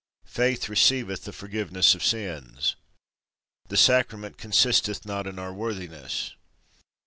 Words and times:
Faith 0.25 0.67
receiveth 0.67 1.25
the 1.25 1.31
forgiveness 1.31 1.93
of 1.93 2.03
sins. 2.03 2.75
The 3.67 3.77
Sacrament 3.77 4.35
consisteth 4.39 5.05
not 5.05 5.27
in 5.27 5.37
our 5.37 5.53
worthiness. 5.53 6.33